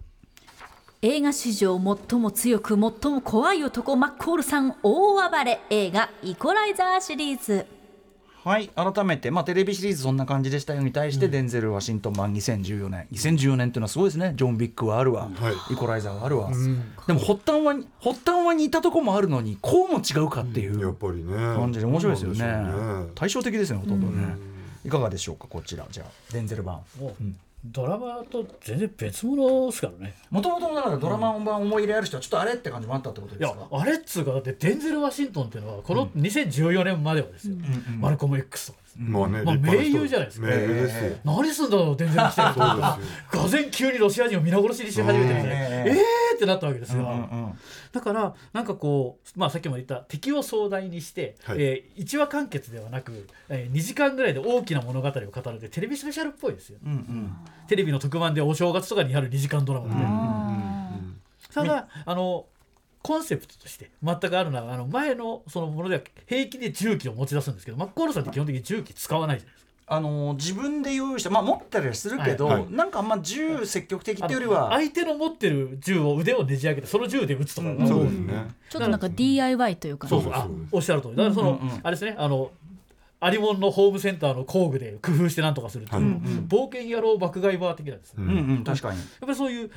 [1.05, 2.79] 映画史上最も強く最
[3.13, 7.67] も怖い男マッコールさん大暴れ映画イコライザーシリーズ
[8.45, 14.33] はい改めて、まあ、テレビシリーズそんな感じでしたよに対して、デンゼル・ワシントン版2014年2014年っていうのはすごいですね。
[14.35, 15.75] ジョン・ビックはあるわ、はい。
[15.75, 16.51] イコライザーはあるわ、
[17.07, 21.37] でも発端は発端は似たとこもあるのにこうも違うかっていうやっぱりね。
[21.37, 22.45] 感じで面白いですよね。
[22.45, 23.11] ね。
[23.15, 24.37] 対照的ですねほとんどね、
[24.85, 25.87] いかがでしょうかこちら。
[25.89, 26.81] じゃあデンゼル版
[27.65, 30.15] ドラマと全然別物ですからね。
[30.31, 33.69] もともとだからドラマ版思い入れある人はちょっとあれって感じもあったってこといやですか？
[33.71, 37.57] あれっつうかだってデンゼル・ワシントンっていうのはこの2014年まではですよ、
[38.01, 40.47] マルコム X とかまあねまあ名優じゃないですか。
[40.47, 41.17] 名優ですよ。
[41.25, 42.99] 何すんだろうデンゼル来てるが
[43.49, 47.11] ぜ急にロシア人を皆殺しにし始めてみて、ええーってなったわけですよ、うんう
[47.49, 47.59] ん
[47.93, 51.59] だからなんかこう、まあ、さっきも言った敵を壮大にして、はい。
[51.61, 57.37] えー一話完結ではなく、えー、2時間ぐらいで大きな物語を語るでテレビスペシャルっぽいですよ、うんうん。
[57.69, 59.95] テレビの特番でお正月とかにやる2時間ドラマで、
[61.53, 62.47] ただあの
[63.03, 69.73] コンセプトとして全くあるのはあの前のそのものでは平気で重機を持ち出すんですけどマッコールさんって基本的に重機使わないじゃないですか。
[69.89, 72.73] あのー自分で用意してまあ持ったりはするけど、はいはい。
[72.73, 77.75] なんかあんま銃積極的っていうよりは相手の持ってる銃を腕をねじ上げてその銃で撃つとか。
[77.75, 78.49] が多いそうですね。
[78.71, 80.11] ちょっとなんか DIY というかね。
[80.11, 80.33] そうそう。
[80.33, 81.17] あおっしゃる通り。
[81.17, 81.81] だからその、うんうんうん。
[81.83, 82.51] あれですねあの
[83.21, 86.13] アリモンのホームセンターの工具で工夫してなんとかするっていう、はい
[86.49, 88.99] 冒険野郎爆買いバー的なんです、ううんんうん確かに。
[88.99, 89.71] やっぱりそういう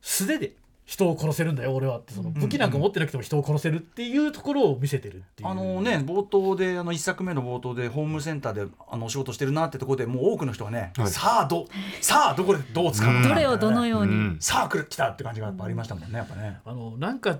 [0.00, 0.52] 素手で
[0.90, 4.32] 人を殺せるんだよ俺はってその武器なんか持ってなくても人を殺せるっていう。
[4.40, 11.08] ところを見せてるっていうあのね冒頭であの一作目の冒頭でホームセンターであのお仕事してるなってところでもう多くの人がね、はい。
[11.08, 11.66] さあど
[12.00, 14.36] さあどこでどう使うのかどれをどのように、うん。
[14.40, 16.60] さあ来る来たって感じがやっぱありましたもんねやっぱね。
[16.64, 17.38] あのなんか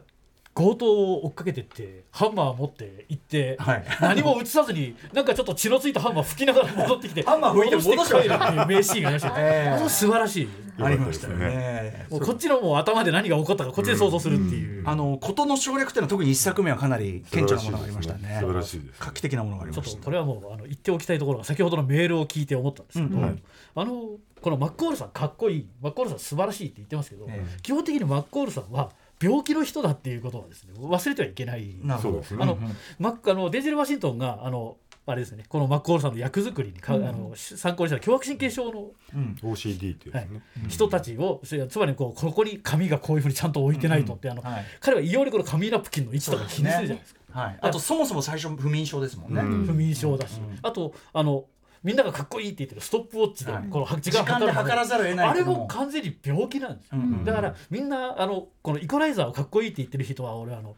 [0.53, 3.85] 強盗を追っかけてってハンマー持って行って、はい。
[4.01, 9.69] 何も映さずになんかちょっと血のついたハンマー吹きながら戻ってきてハンマー吹いて戻して帰るっていう名シーンがありました、ええ。
[9.71, 10.49] あの素晴らしい。
[10.83, 12.07] ありましたよね。
[12.11, 18.39] もうこっちのもう頭で何が起こったかこっちで想像するっていう、あの事の省略っていうのは特に一作目はかなり顕著なものがありましたね。
[18.41, 19.97] 素晴らしいです画期的なものがありちょました。
[19.97, 23.43] っとこれはもうあの言っておきたいところが先ほどのメールを聞いて思ったんですけど、うんうん
[23.75, 25.67] あのこのマッコールさんかっこいい。
[25.83, 27.61] マッコールさん素晴らしいって言ってますけど、ええ。
[27.61, 31.76] 基本的にマッコールさんは病気の人だっていうことはですね忘れてはいけない。
[31.83, 32.14] なるほど。
[32.14, 32.42] そうですね。
[32.42, 32.64] あの、うん。
[32.64, 40.42] うんマックあのデンゼル・ワシントンがあのあれですねこのマッコールさんの役作りにか、あのし参考にした凶悪神経症の、うん、OCD っていうやつね。
[40.68, 44.64] 人たちをそれつまりこうここに紙がこういうふうにちゃんと置いてないとって、あのはい。
[44.80, 47.20] 彼は異様にこの紙ナプキンの位置とか気にするじゃないですか。
[47.33, 47.59] はい。
[47.61, 49.40] あとそもそも最初不眠症ですもんね。
[49.40, 49.66] うん。
[49.66, 51.44] 不眠症だし、あとあの
[51.83, 53.69] みんながかっこいいって言ってるストップウォッチではい。
[53.71, 60.77] この時時間間で測らざるを得ないあれも完全に病気なんですよ、だからみんなあのこのイコライザーをかっこいいって言ってる人は俺あの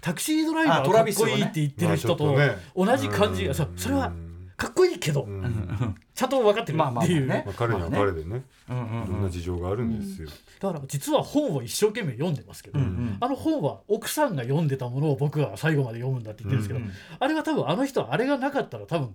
[0.00, 2.36] タクシードライバーをかっこいいって言ってる人と
[2.76, 4.12] 同じ感じ、うんそうそれは
[4.56, 5.94] かっこいいけど、うん。
[6.14, 6.78] ちゃんと分かってる。
[6.78, 7.42] まあまあっていう、まあね。
[7.44, 8.42] まあ彼には彼でね。
[8.70, 10.28] うんうんいろんな事情があるんですよ。
[10.60, 19.14] だから実は本を一生懸命読んでますけど、あの本は奥さんが読んでたものを僕が最後まで読むんだって言ってるんですけど、あれは多分あの人はあれがなかったら多分、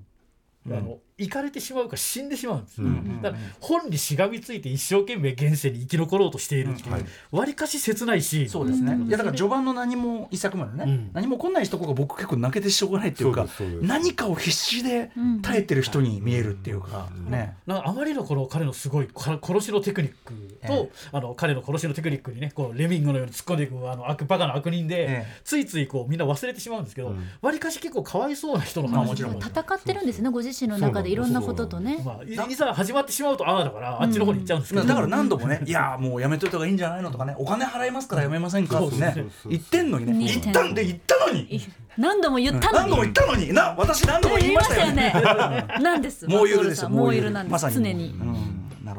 [0.68, 2.82] あの行かれてしまうか死んでしまうんです。
[2.82, 7.06] よ、うんだから本にしがみついて一生懸命現世に生き残ろうとしているっていうはい。
[7.32, 8.50] わりかし切ないし。
[8.50, 8.98] そうですね。
[9.08, 11.10] いやだから序盤の何も一作目のね、うん。
[11.14, 13.48] 何も来ないとこが僕結構泣けてしょうがないっていうか
[13.82, 17.56] 何かを必死で耐えてる人に見えるっていうか、ね。
[17.66, 20.34] なんかあまりのこの彼のすごいか殺しのテクニック
[20.66, 25.42] と、えあの彼の殺しのテクニックにねこうレミングのように突っ込んでいくあの悪バカな悪人で、ええ。
[25.44, 27.28] ついついこうみんな忘れてしまうんですけどうん。
[27.42, 32.02] わり、かし結構かわいそうな人の話まあもちろんで戦ってるんですねご自身の中でいろんなこととね。
[32.06, 41.62] まあ、いいざ始まってしまうとああだからあっちの方に行っちゃうんですけど、だから何度もね、いやもうやめといた方がいいんじゃないのとかね、お金払いますからやめませんかってね言ってんのにね、に言ったんで言ったのに、
[41.98, 42.78] 何度も言ったのに。
[42.78, 45.14] 何度も言ったのに、な、私何度も言いましたよね。
[45.82, 46.28] なんです。
[46.28, 47.52] もうゆるですよ、もうゆゆるなんです。
[47.52, 47.76] まさに。
[47.76, 48.10] 常に。
[48.10, 48.51] うん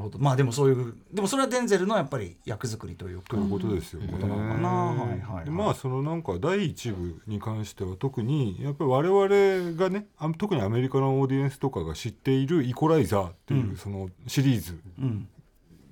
[0.02, 0.18] ほど。
[0.18, 3.28] まあでもそういう、でもそれはデンゼルのやっぱり役作りというか。
[3.28, 3.36] と。
[3.36, 4.12] いうことですよね。
[4.12, 4.68] ことなのかな。
[4.68, 15.28] はいはいでまあそのなんか第一部に関しては特にやっぱり我々がねあ特にアメリカのオーディエンスとかが知っているイコライザーっていうそのシリーズ、うん。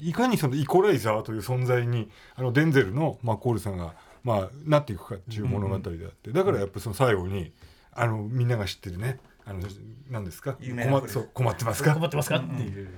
[0.01, 7.53] いかにそのイコライザーという存在にあのデンゼルのマッコールさんがまあなっていくかっていう物語であって、だからやっぱその最後に
[7.93, 9.19] あのみんなが知ってるね。
[9.47, 9.61] あの
[10.11, 10.55] 何ですか？
[10.55, 11.95] 困っそう困ってますか？
[11.95, 12.37] 困ってますか？
[12.37, 12.89] っていう、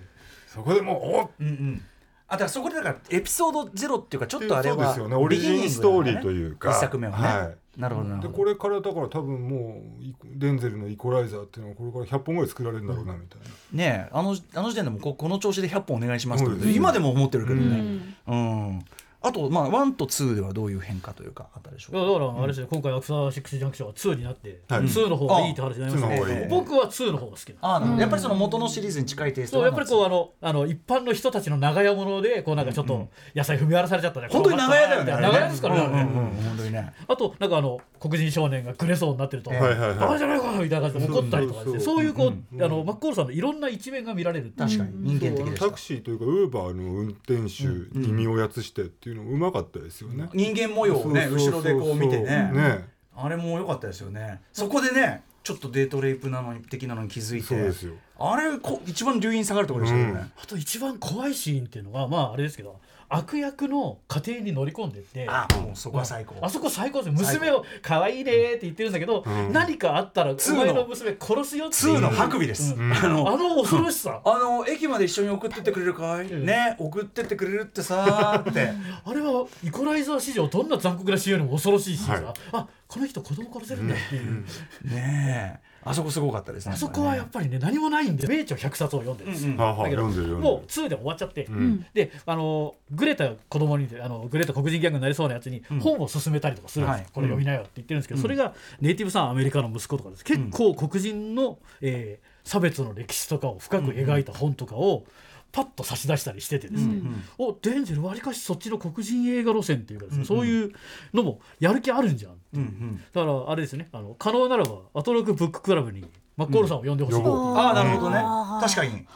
[0.53, 1.47] そこでもうおっうん。
[1.47, 1.83] うん
[2.29, 5.17] あだからそこでだからエピソードゼロっていうかちょっとあれはそうですよね。
[5.17, 6.71] オリジンストーリーというか。
[6.71, 7.81] 一作目はね、はい。
[7.81, 8.39] なるほどなるでほど。
[8.39, 18.17] これからだから多分もうイデンゼルのイコライザーっていうのはこれから100本ぐらい作られるんだろうなみたいな、ねえあのあの時点でもここの調子で100本お願いしますって今でも思ってるけどうねん。
[18.29, 18.85] うん、
[19.23, 24.83] あとまあ1と2ではどういう変化というかあったでしょういやだからあれですね、今回アクサーシックスジャンクションは2になって、はい。
[24.83, 26.43] 2の方がいいって話になりましたあ2の方がいい。
[26.43, 28.01] けど僕は2の方が好きなんですああなるほど。
[28.03, 34.29] やっぱりその元のシリーズに近いテイストそうやっぱりこうあのあの一般の人たちの長屋物でこうなんかちょっと野菜踏み荒らされちゃったね。
[34.31, 35.13] 本当に長屋だよね。
[35.13, 36.93] あれね長屋ですからね、うんうんうん本当にね。
[37.09, 41.81] あとなんかあの黒人少年がグレそうになってると、はいはいはいバカじゃないかみたいな感じで怒ったりとかですね。
[41.81, 45.67] そういうこう、うんあのマッコールさんのいろんな一面が見られる確かに人間的でした。
[45.67, 47.65] タクシーというかウーバーの運転手
[47.99, 52.51] に身をやつしてっていうのもうまかったですよね、人間模様をねそうそうそう後ろでこう見てね。
[52.53, 52.89] ね。
[53.15, 54.41] あれも良かったですよね。
[54.53, 57.47] そこでねちょっとデートレイプなのに的なのに気づいて。
[57.47, 57.95] そうですよ。
[58.19, 62.79] あれこ一番留飲下がるところでしたよね、あと一番怖いシーンっていうのがまああれですけど
[63.15, 66.35] 悪役の家庭に乗り込んでってあもうそこは最高。
[66.41, 67.13] あそこ最高ですよ。
[67.13, 69.53] 娘を可愛いねって言ってるんだけど、うん。
[69.53, 70.57] 何かあったらおの。
[70.57, 71.99] 前の娘殺すよっていう。
[71.99, 72.93] 2のハクビです、うん。
[72.93, 74.21] あのあの恐ろしさ。
[74.25, 76.47] あの駅まで一緒に送ってってくれるかい、うん。
[76.47, 78.73] ね送ってってくれるってさーって。
[79.05, 82.35] あれはイコライザー史上どんな残酷なシーンよりも恐ろしいシーンが、はい。
[82.53, 84.45] あこの人子供殺せるんだっていう、
[84.85, 86.75] ねえあそこすごかったですね。
[86.75, 89.47] あそこはやっぱりね何もないんで名著100冊を読んでるんです。
[89.47, 90.05] よ、うだけど
[90.39, 91.87] もう2で終わっちゃって、ん。
[91.95, 100.25] であのグレタ子供にあのグレタ黒人ギャングになりそうなやつに本を勧めたりとかするんですこれ読みなよって言ってるんですけど、それがネイティブさんアメリカの息子とかです。
[100.25, 105.05] 結構黒人の、えー差別の歴史とかを深く描いた本とかを
[105.53, 107.03] パッと差し出したりしててですね、
[107.37, 110.73] おデンゼルわりかしそっちの黒人映画路線っていうかですね、そういう
[111.13, 112.97] のもやる気あるんじゃんうんうん。
[112.97, 113.89] だからあれですね。
[113.93, 116.05] あの可能ならばアトロクブッククラブに
[116.37, 117.57] マッコールさんを呼んでほしい、う。
[117.57, 118.23] ああなるほどね。
[118.61, 119.07] 確かに、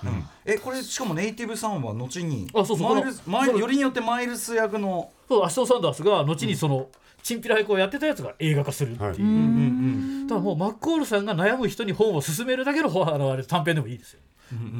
[0.44, 2.94] えこれしかもネイティブさんは後にあそうそう。
[2.94, 6.88] マイルスマイルよりによってマイルス役のそうアシュトン・サンダースが後にその、
[7.22, 9.16] チンピラ役をやってたやつが映画化するっていう、はい。
[9.18, 9.26] うん。
[9.26, 9.28] う
[10.22, 14.20] んだからもうマッコールさんが悩む人に本を勧めるだけの本あのあれ短編でもいいですよ、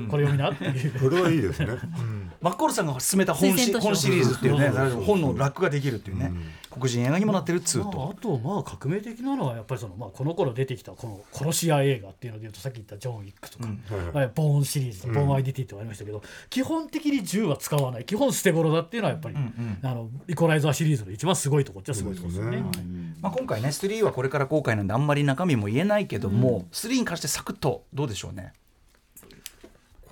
[0.09, 1.01] これ読みなっていう。
[1.01, 2.31] これはいいですね、うん。
[2.41, 4.69] マッコールさんが勧めた本し推薦図書本シリーズっていうね
[5.05, 6.33] 本のラックができるっていうね、
[6.71, 8.15] 黒人映画にもなってる2まあ、と。
[8.17, 14.13] あ、とまあ革命的なのはやっぱりその、まあ、この頃出てきたこの殺し屋映画っていうのでいうとさっき言ったジョン・ウィックとか、うん。
[14.13, 14.33] はいはい。
[14.35, 18.05] ボーンシリーズとボーンアイデンティティとかありましたけど、基本的に銃は使わない。
[18.05, 22.59] 基本捨て頃だっていうのはやっぱり、んあのイコライザーシリーズの一番すごいとこっちゃすごいとこですよね。
[22.59, 22.85] そうです
[23.21, 28.53] まあ、今回ね3はこれから公開なんであんまり中身も言えないけども、3に関してサクッとどうでしょうね？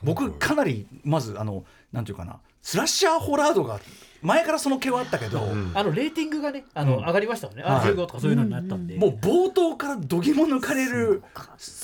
[0.05, 3.81] 僕かなりまずあのなんていうかなスラッシャーホラー度が
[4.25, 5.39] 前からその毛はあったけど、
[5.75, 7.91] あのレーティングがねあの、上がりましたよね、あはい。
[7.93, 11.23] 15とかそういうのになったんで、もう冒頭からどぎも抜かれる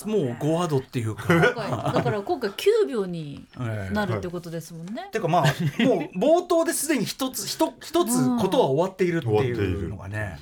[0.05, 1.31] もう5ワードっていうか。
[1.35, 5.07] だから今回9秒にええなるってことですもんね。
[5.11, 10.39] てかまあもう冒頭ですでに一つ一一つことは終わっているっていうのがね、ね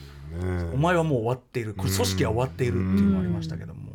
[0.74, 1.74] お前はもう終わっている。
[1.74, 3.88] これ組織は終わっているっていうのがありましたけども、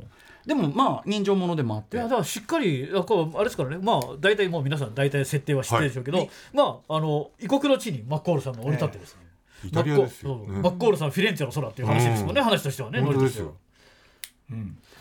[0.46, 1.96] でもまあ人情ものでもあって。
[1.96, 3.78] いやだからしっかりあこうあれですからね。
[3.80, 6.30] まあ大体もう皆さん大体設定は知ってるでしょうけど、はい。
[6.52, 9.20] まああの異国の地にマッコールさんが降り立ってですね、
[9.64, 10.34] イタリアですよ。
[10.34, 12.44] マッコねマッコールさんフィレンツェの空っていう話ですもんね、うん。
[12.44, 13.54] 話としてはね本当ですよ。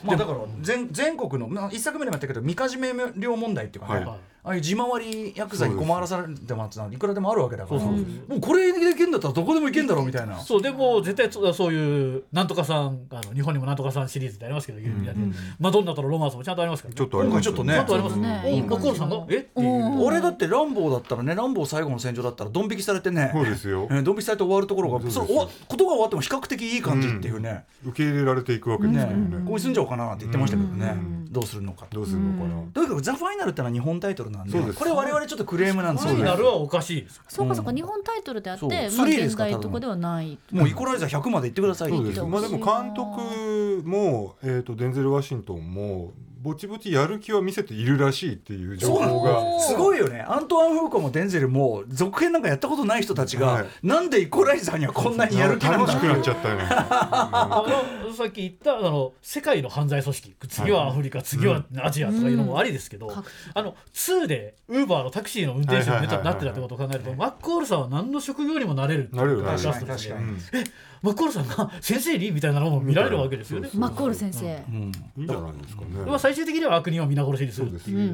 [0.03, 7.81] まあだから全全国の、まあ、一作目でもやったけどみかじめ料問題っていうかね、はいああいう地回りヤクザに困らされてもらってたのいくらでもあるわけだから。
[7.81, 7.95] も
[8.29, 10.37] うこれでいけんだったらどこでもいけんだろうみたいな。
[10.39, 15.13] そうでも絶対そそういうなんとかさんあの日本にもなんとかさんシリーズってありますけど、有名な
[15.59, 18.41] マドンナとのロマンスもちゃんとありますから、ね、ちょっとありますよ今回ちょっとねちゃんとありますね。
[18.69, 19.25] おいさんが？
[19.29, 19.49] え？
[19.55, 23.31] 俺だってランボーだったらねランボー最後の戦場だったらドン引きされてね。
[23.33, 23.87] そうですよ。
[23.89, 29.05] えードン引きされて終わるところがそれことが終わっても比較的いい感じっていうね、受け入れられていくわけですね。
[29.45, 30.95] ここに住んじゃおうかなって言ってましたけどね、
[31.33, 31.85] どうするのか。
[31.87, 31.97] と。
[31.97, 32.61] どうするのかな。
[32.71, 36.13] とにかく「ザ・ファイナルってのは日本タイトルなんでこれ我々ちょっとクレームなんですよ。
[36.13, 40.37] ねファイナルはおかしいですそうかそうか、日本タイトルであって、現代とかではない。
[40.51, 41.91] もうイコライザー100まで行ってください。
[41.91, 49.31] まあでも監督も、えー、とデンゼル・ワシントンもぼちぼちやる気は見せているらしいっていう情報が。
[49.31, 49.73] のす。
[49.75, 50.19] ごいよね。
[50.27, 53.65] アントワン・フーコーもデンゼルも続編なんかやったことない人たちが、はい。
[53.81, 56.63] なんでイコライザーにはこんなにやる気なんだ楽しくなっちゃったよね。
[56.69, 57.63] あ
[58.05, 70.19] のさっき言ったあの世界の犯罪組織次はアフリカ、次はアジアとかいうのもありですけど、各あの2でウーバーのタクシーの運転手にはいはいはいはいなってたってことを考えるとマッコールさんは何の職業にもなれるなれるラスト確かにですね。
[70.19, 73.69] 確かにマッコールさんが先生にみたいなのも見られるわけですよね。
[73.75, 74.45] マッコール先生。
[74.69, 74.91] うん。
[75.17, 75.27] いいん。
[75.27, 77.97] じゃないですかねまあ最終的には悪人を皆殺しにするっていう。
[77.97, 78.09] うんうん。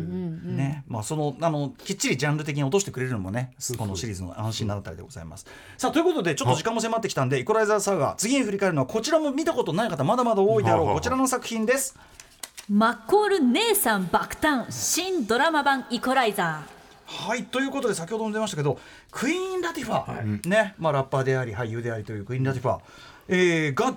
[0.50, 0.58] うん。
[0.58, 0.84] ね。
[0.88, 5.46] まあ、そのあのきっちりジャンル的に落としてくれるのもねこのシリーズの安心なあたりでございます。
[5.78, 11.96] さあということでちょっと時間も迫ってきたんでイコライザーサーガー次に振り返るのはこちらも見たことない方まだまだ多いであろうこちらの作品です。
[12.70, 16.64] マッコール姉さん爆誕新ドラマ版イコライザ
[17.10, 18.78] はいということで先ほども出ましたけど
[19.12, 22.80] クイーン・ラティファ、ねまあ、ラッパーであり俳優でありというクイーン・ラティファ、
[23.28, 23.96] えーが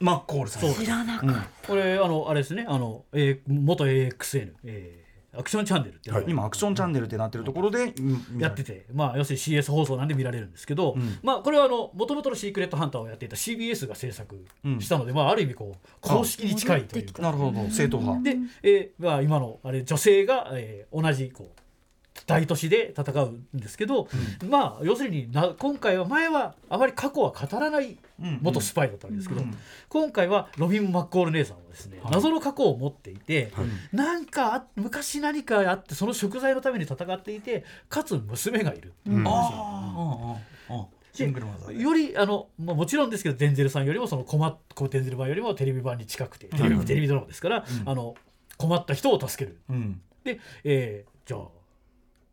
[0.00, 0.74] マッコールさん。
[0.74, 1.30] 知らなかっ
[1.62, 6.30] た、これあのあれですねあの、えー、元 AXN、えー、アクションチャンネルっていうのが。
[6.30, 8.38] 今アクションチャンネルってなってるところで、うん。
[8.38, 14.44] やってて、まあ、要するに CS 放送なんで見られるんですけど、まあ、これはもともとのシークレットハンターをやっていた CBS が制作
[14.80, 17.12] したので、まあ、ある意味こう公式に近いという。
[17.12, 17.22] か。
[17.22, 17.68] なるほど。
[17.70, 18.22] 正統派。
[18.22, 21.57] で、えーまあ、今のあれ女性が、えー同じこう
[22.28, 24.06] 大都市で戦うんですけど、
[24.48, 29.42] まあ要するにな今回は前はあまり過去は語らない元スパイだったわけですけど、
[29.88, 33.50] 今回はロビン・マッコール姉さんはですね、謎の過去を持っていて、
[33.92, 39.26] なんかあ昔何かあってその食材のために戦っていてかつ娘がいるっていう話。
[39.26, 40.36] あ
[40.68, 41.82] あああシングルマザーで。
[41.82, 48.14] よりあの、まあ、もちろんですけどデンゼルさんよりもその困っこうデンゼル版よりもテレビ版に近くてテレビ,、テレビドラマですから、あの
[48.58, 49.58] 困った人を助ける。
[49.70, 50.00] うん。
[50.22, 51.40] で、えーじゃあ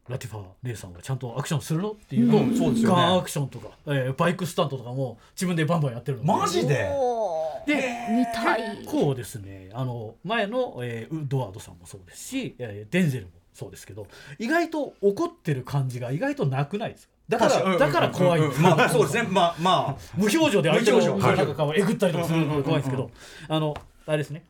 [0.07, 2.27] ラティファ姉さんはちゃんとアクションするのっていう。
[2.27, 2.81] のを、うんそうね。
[2.83, 6.89] ガンアクションとか、えーバイクスタントとかも自分でバンバンやってるマジで？
[7.65, 7.75] で
[8.11, 8.77] 見たい。
[8.77, 14.05] 結構ですねあの前の、えーウッドワードさんもそうですし、えーデンゼルもそうですけど
[14.37, 17.13] 意外と怒ってる感じが意外となくないですか？
[17.27, 18.65] だからにだから怖いんうんですうん。
[18.65, 19.23] まあそうですね。
[19.31, 19.95] まあまあ。
[20.15, 21.45] 無表情で相手の無表情。
[21.47, 23.09] 中をえぐったりとかするのが怖いんですけど、
[23.47, 23.73] あの
[24.05, 24.43] あれですね。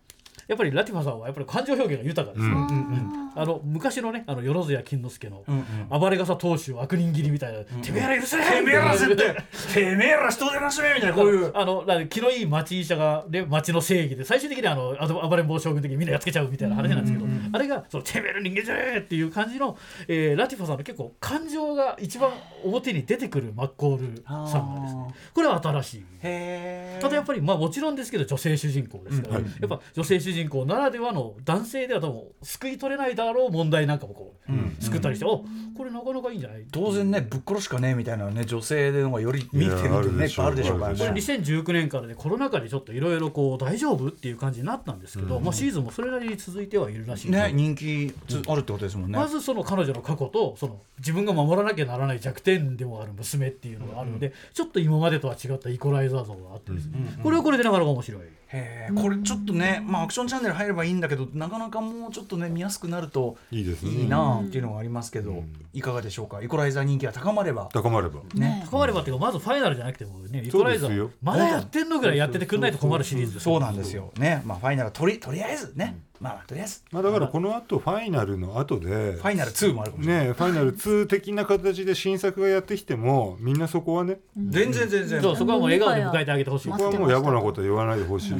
[0.49, 5.43] やっぱりラティファさんはやっぱり感情表現が豊かですね、うんあの昔のねあのよろずや金之助の
[5.89, 9.35] 暴れ傘当主悪人斬りみたいな、てめえら許せてめえら絶対
[9.73, 11.51] てめえら人でなしめみたいなこういう。
[11.53, 22.31] あの気のいい町医者が、ね、町の正義で最終的にはあの暴れん坊将軍的にみんなやっつけちゃうみたいな話なんですけど、あれがそのてめえら人間じゃねえっていう感じの、えーラティファさんの結構感情が一番
[22.63, 25.07] 表に出てくるマッコールさんがですね。
[25.33, 26.05] これは新しい。
[26.23, 35.43] へただやっぱりまあもちろんですけど女性主人公ですから、やっぱ女性主人公ならではの男性では多分救い取れないだろう問題なんかもこう救ったりして、お
[35.75, 36.65] これなかなかいいんじゃない？
[36.71, 49.17] 当然ねぶっ殺しかねえみたいなね女性でのがより見てるっていうねいっぱいあるでしょうからこれね2019年からでコロナ禍でちょっといろいろこう大丈夫っていう感じになったんですけど、まあ、シーズンもそれなりに続いてはいるらしいね人気つあるってことですもんね。
[49.17, 58.21] まずその彼女の過去とその自分が守らなきゃならない弱点でもある娘っていうのがあるので、ちょっと今までとは違ったイコライザー像があってですね、これはこれでなかなか面白い。
[58.55, 63.91] へえこれちょっとねまあアクションチャンネル入ればいいんだけどなかなかもうちょっとね見やすくなるといいですね。
[63.91, 66.41] いいなあっていうのがありますけどいかがでしょうか？
[66.41, 67.69] イコライザー人気が高まれば。
[67.73, 68.21] 高まれば。
[68.33, 68.65] ね。
[68.69, 74.13] 高まればっていうかまずファイナルじゃなくてもねイコライザーまだやってんのぐらいやっててくんないと困るシリーズですそうなんですよ。
[74.17, 74.41] ね。
[74.45, 75.97] まあファイナルとりとりあえずね。
[76.14, 76.81] まあまあとりあえず。
[76.91, 84.17] まあだからこの後ファイナルの後でファイナル2もあるかもしれないねファイナル2的な形で新作がやってきてもみんなそこはね。
[84.35, 85.21] 全然全然。
[85.21, 86.71] そうそこはもう笑顔で迎えてあげてほしい。
[86.71, 88.35] そこはもう野暮なことは言わないでほしい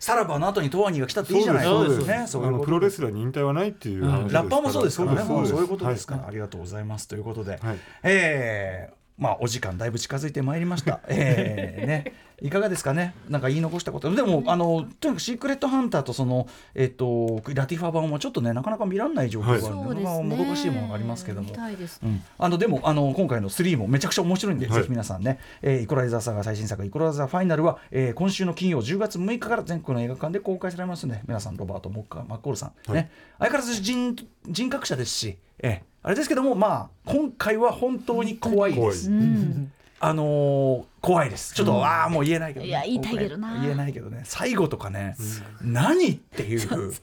[0.00, 2.06] さらばの後にトワニーが来たっていいじゃないそうです。
[2.06, 4.02] ねそういうことあのプロレスラーに引退はないっていう。
[4.02, 5.22] ラッパーもそうですからね。
[5.24, 7.06] そういうことですから、はいありがとうございます。
[7.06, 7.78] ということで、はい。
[8.02, 11.00] えーまあお時間だいぶ近づいてまいりました。
[11.06, 13.14] えーね、いかがですかね？
[13.28, 14.10] なんか言い残したこと。
[14.12, 20.22] でもあのとにかくシークレットハンターとそのえっ、とラティファ版はちょっとねなかなか見られない状況があるので、ですね。
[20.22, 21.52] もどかしいものがありますけども。
[21.52, 22.00] です。
[22.02, 24.76] うん、あのでもあの今回の3もめちゃくちゃ面白いんで、はい。
[24.78, 33.10] ぜひ皆さんね、えーイコライザーサガ最新作「イコライザーファイナルは」えー今週の金曜10月6日から全国の映画館で公開されますので皆さんロバート・モッカマッコールさん、ね。
[33.38, 34.16] 相変わらず人
[34.48, 39.10] 人格者ですし、えーあれですけどもまあ今回は本当に怖いです。
[39.10, 39.72] うん。
[40.02, 41.54] あのー怖いです。
[41.54, 43.62] ちょっと、ああもう言えないけど、ね、いや言いたいけどな。
[43.62, 44.20] 言えないけどね。
[44.24, 45.16] 最後とかね、
[45.62, 46.94] 何っていう。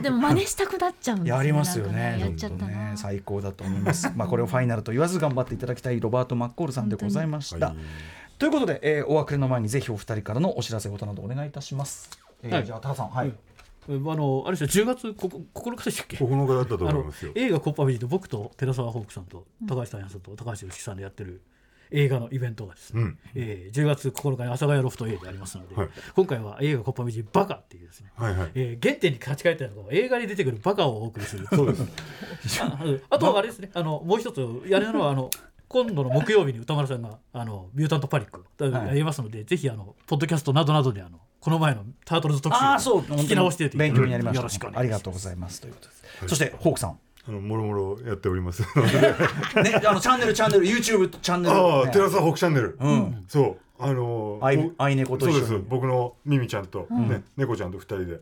[0.00, 1.92] でも真似したくなっちゃうんですやりますよね。
[2.12, 2.96] なんかやっちゃったねな。
[2.96, 4.10] 最高だと思います。
[4.16, 7.66] まあこれをファイナルと言わず頑張っていただきたいロバートマッコールさんでございました。
[7.68, 7.76] はい。
[8.38, 12.08] ということで、えーお別れの前にぜひお二人からのお知らせ事などお願いいたします。
[12.42, 12.64] えーはい。
[12.66, 13.32] じゃあタカさんはい。
[13.88, 17.32] あのあれですよ10月ここ9日でしたっけ？9日だったと思いますよ。
[17.34, 21.42] 映画「コッパビジ」で僕と寺澤ホークさんと高橋大也さんと高橋由紀さんでやってる
[21.92, 23.18] 映画のイベントがですね、うん。
[23.36, 25.88] えー10月9日に阿佐ヶ谷ロフト A でありますので、はい。
[26.16, 28.50] 今回は映画「コッパビジバカ」っていうですね、はいはい。
[28.54, 31.46] えー原点に立ち返ったのが映画に出てくるバカをお送りする。
[31.46, 32.62] そうです。
[32.62, 32.78] あ
[33.10, 35.30] あとあれですねあのもう一つやるのはあの
[35.68, 44.38] 今度の木曜日に歌丸さんがあのミュータントパニックはいやりますので、ぜひあのポッドキャストなどなどであのこの前のタートルズ特集ああそう聞き直して勉強になりました。
[44.38, 44.80] よろしくお願いします。
[44.80, 45.60] ありがとうございます。
[45.60, 46.02] ということです。
[46.28, 46.98] そしてホークさん。
[47.28, 48.62] あのもろもろやっております。
[49.62, 51.60] ねあのチャンネルチャンネル YouTube チャンネル、ね。
[51.60, 52.78] ああテラスホークチャンネル。
[52.80, 53.24] ん。
[53.26, 55.46] そうあの愛ぼ愛猫と一緒に。
[55.46, 55.68] そうです。
[55.68, 58.20] 僕のミミちゃんと、ね猫ちゃんと二人で、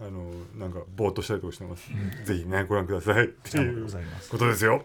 [0.00, 1.88] あのなんかぼーっとしたりとかしてます、
[2.24, 4.30] ぜひねご覧くださいっていありがとううございます。
[4.30, 4.84] ことですよ、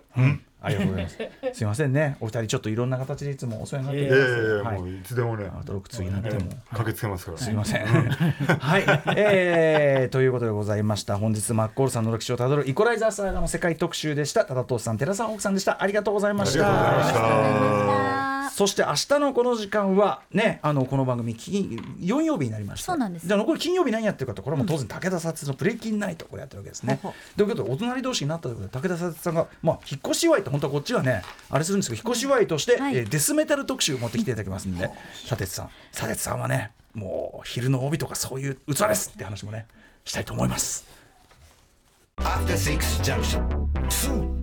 [0.61, 1.17] ありがとうございます。
[1.53, 2.17] すいませんね。
[2.19, 5.51] お二人ちょっといろんな形でいつもお世話になっていいますやいやいや、はいもういつでもね。
[5.59, 6.35] アトロック次になっても。
[6.41, 7.37] ええ駆けつけますから。
[7.37, 7.85] すみません。
[7.85, 8.83] はい、
[9.17, 11.17] えー、ということでございました。
[11.17, 14.45] 本日マッコールさんの歴史をたどるイコライザーサーガの世界特集でした。
[14.45, 15.81] 多田藤さん、寺さん、奥さんでした。
[15.81, 18.19] ありがとうございましありがとうございました。
[18.19, 18.22] あ
[18.53, 23.25] そして明日のこの時間はねあのこの番組金4曜日になりましたそうなんです。
[23.27, 26.99] じゃあ残り金曜日何やってるかとこれはもう当然武田さつのプレイキンナイトこれやってるわけですね、
[27.35, 27.49] という。
[27.49, 32.95] ことでお隣同士になったということで武田さつさんがまあ引っ越し祝いって本当はこっちはねあれするんですけど引っ越し祝いとして、はい。
[32.95, 34.87] えーデスメタル特集を持ってきていただきますんで
[35.27, 35.69] 佐哲さん。
[35.91, 39.65] 佐哲さんはねもう昼の帯とかそういう器ですって話もね
[40.05, 40.85] したいと思います。
[42.17, 44.42] After Six Junction.